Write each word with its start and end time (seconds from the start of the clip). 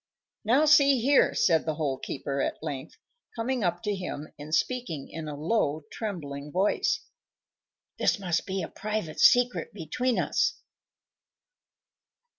"Now, 0.43 0.65
see 0.65 0.99
here," 0.99 1.35
said 1.35 1.63
the 1.67 1.75
Hole 1.75 1.99
keeper, 1.99 2.41
at 2.41 2.63
length, 2.63 2.97
coming 3.35 3.63
up 3.63 3.83
to 3.83 3.93
him 3.93 4.29
and 4.39 4.51
speaking 4.55 5.07
in 5.07 5.27
a 5.27 5.35
low, 5.39 5.83
trembling 5.91 6.51
voice. 6.51 7.01
"This 7.99 8.17
must 8.17 8.47
be 8.47 8.63
a 8.63 8.67
private 8.67 9.19
secret 9.19 9.75
between 9.75 10.17
us. 10.17 10.55